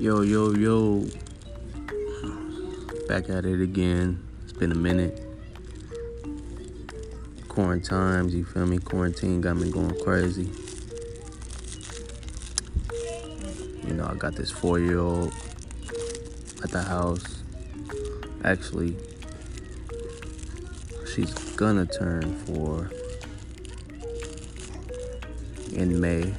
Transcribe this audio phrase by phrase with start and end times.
[0.00, 1.06] Yo, yo, yo.
[3.06, 4.20] Back at it again.
[4.42, 5.24] It's been a minute.
[7.46, 8.78] Quarantines, you feel me?
[8.78, 10.50] Quarantine got me going crazy.
[13.86, 15.32] You know, I got this four year old
[16.64, 17.44] at the house.
[18.42, 18.96] Actually,
[21.14, 22.90] she's gonna turn four
[25.72, 26.34] in May,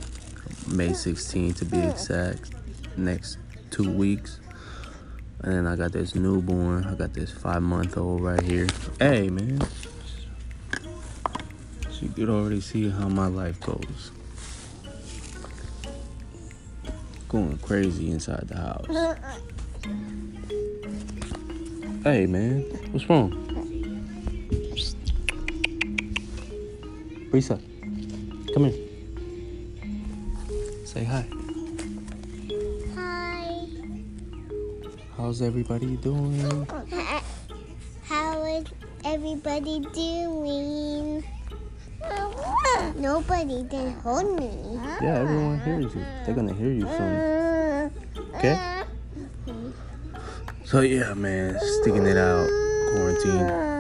[0.68, 2.54] May 16 to be exact,
[2.98, 3.38] next
[3.72, 4.40] two weeks.
[5.42, 8.68] And then I got this newborn, I got this five month old right here.
[9.00, 9.62] Hey, man.
[11.90, 14.12] So you could already see how my life goes.
[17.30, 18.88] Going crazy inside the house.
[22.04, 22.62] Hey, man.
[22.92, 23.32] What's wrong?
[27.32, 27.60] Risa,
[28.54, 28.86] come here.
[30.86, 31.28] Say hi.
[35.18, 36.68] How's everybody doing?
[38.04, 38.66] How is
[39.06, 41.24] everybody doing?
[42.98, 44.78] Nobody can hold me.
[45.02, 46.06] Yeah, everyone hears you.
[46.26, 47.92] They're gonna hear you soon.
[48.36, 48.54] Okay?
[48.54, 48.84] Uh,
[49.48, 50.20] uh,
[50.66, 52.50] so yeah, man, sticking it out,
[52.92, 53.75] quarantine.